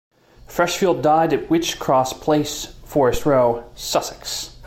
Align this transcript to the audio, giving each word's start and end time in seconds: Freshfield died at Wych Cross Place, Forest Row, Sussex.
Freshfield 0.47 1.03
died 1.03 1.31
at 1.31 1.47
Wych 1.47 1.77
Cross 1.79 2.13
Place, 2.13 2.65
Forest 2.85 3.23
Row, 3.27 3.69
Sussex. 3.75 4.55